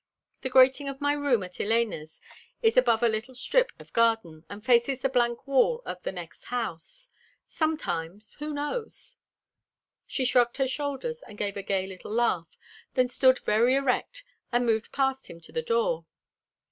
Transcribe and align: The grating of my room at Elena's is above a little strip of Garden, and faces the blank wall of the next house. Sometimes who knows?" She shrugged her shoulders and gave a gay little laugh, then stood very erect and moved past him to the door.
The 0.41 0.49
grating 0.49 0.89
of 0.89 0.99
my 0.99 1.13
room 1.13 1.43
at 1.43 1.61
Elena's 1.61 2.19
is 2.63 2.75
above 2.75 3.03
a 3.03 3.07
little 3.07 3.35
strip 3.35 3.71
of 3.77 3.93
Garden, 3.93 4.43
and 4.49 4.65
faces 4.65 4.99
the 5.03 5.09
blank 5.09 5.45
wall 5.45 5.83
of 5.85 6.01
the 6.01 6.11
next 6.11 6.45
house. 6.45 7.11
Sometimes 7.45 8.33
who 8.39 8.51
knows?" 8.51 9.17
She 10.07 10.25
shrugged 10.25 10.57
her 10.57 10.67
shoulders 10.67 11.21
and 11.27 11.37
gave 11.37 11.55
a 11.55 11.61
gay 11.61 11.85
little 11.85 12.09
laugh, 12.11 12.47
then 12.95 13.09
stood 13.09 13.45
very 13.45 13.75
erect 13.75 14.25
and 14.51 14.65
moved 14.65 14.91
past 14.91 15.29
him 15.29 15.39
to 15.41 15.51
the 15.51 15.61
door. 15.61 16.07